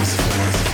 Transformação. 0.00 0.69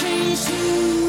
trees 0.00 0.48
you. 0.48 0.99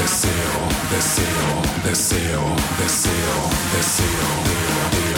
Deseo, 0.00 0.32
deseo, 0.90 1.82
deseo, 1.84 2.56
deseo, 2.78 3.50
deseo, 3.76 4.30
deseo, 4.96 5.09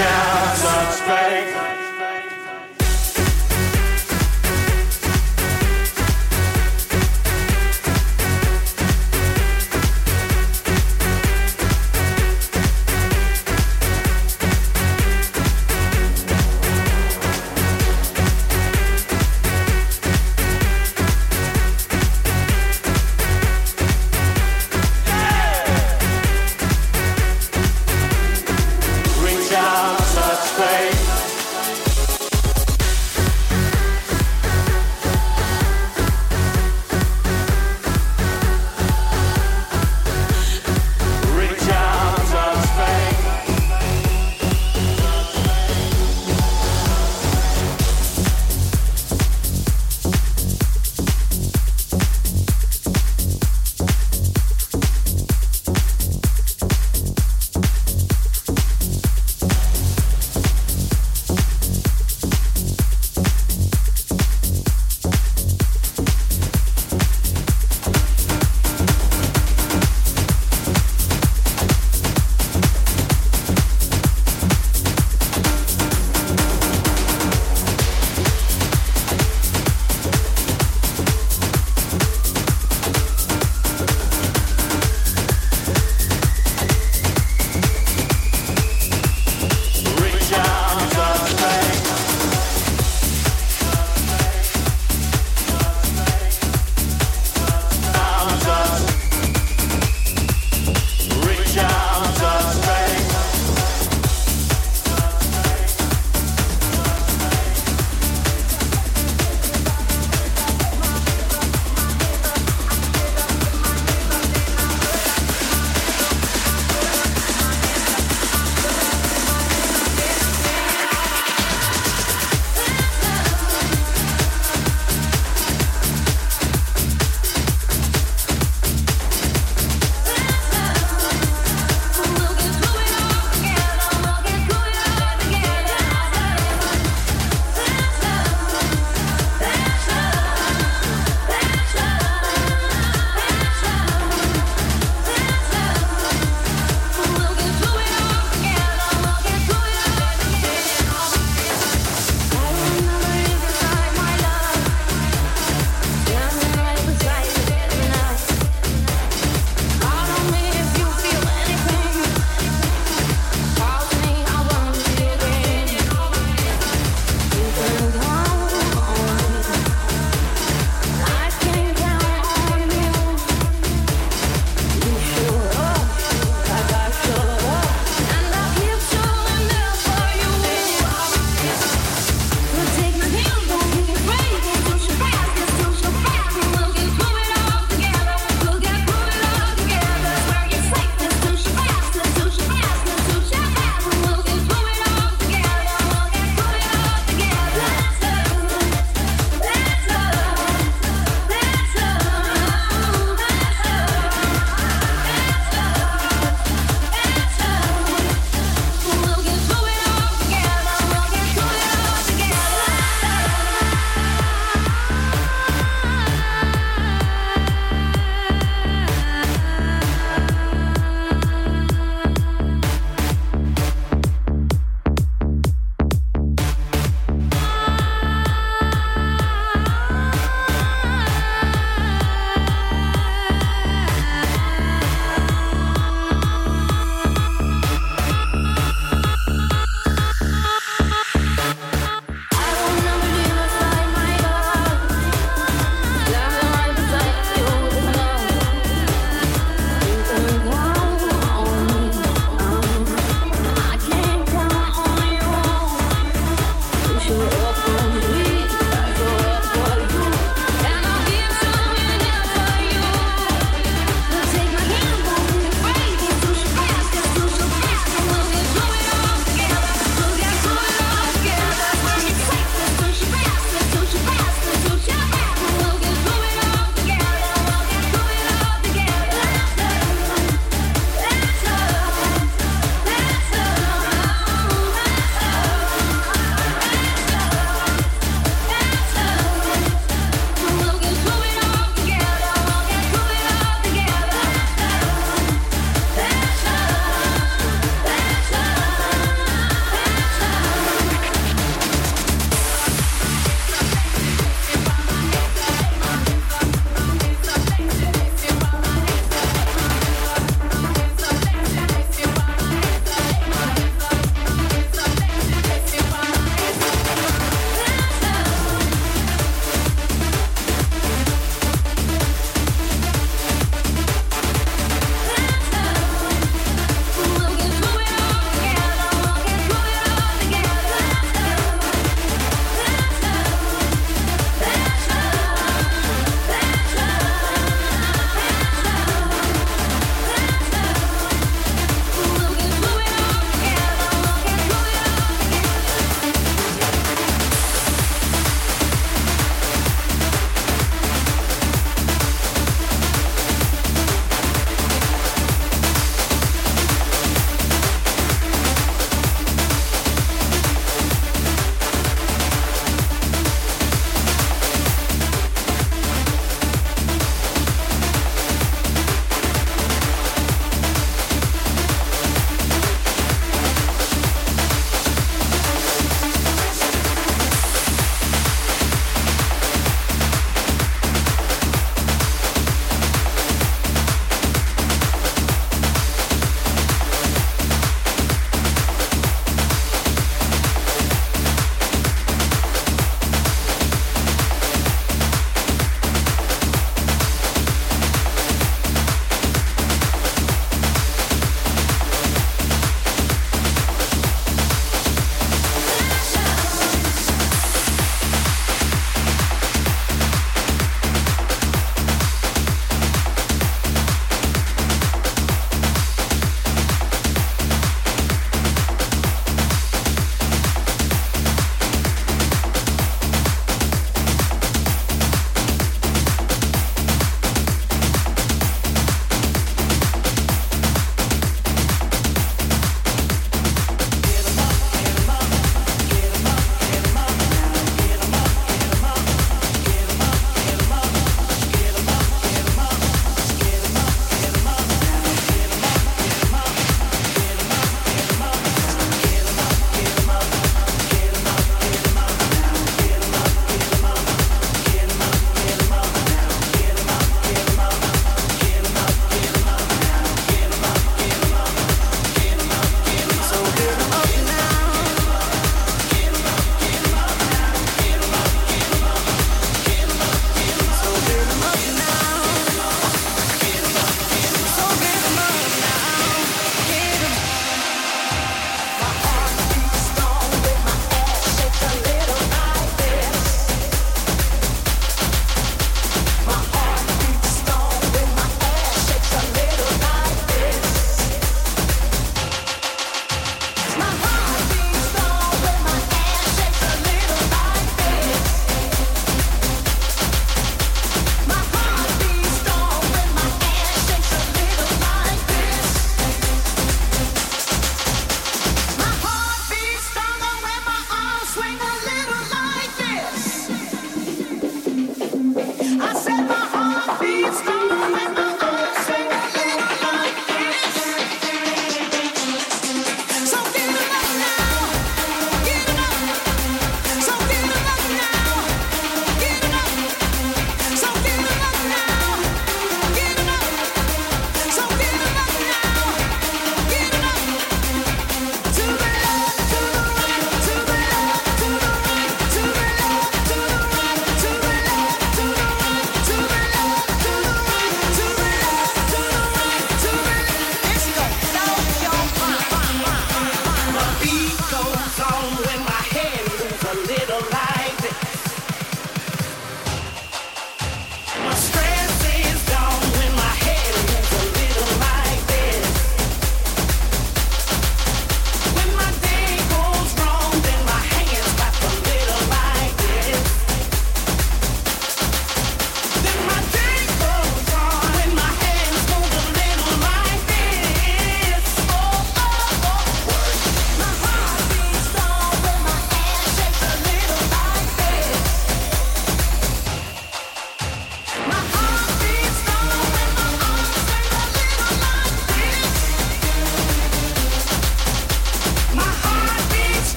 out, 0.00 0.94
faith. 1.06 1.51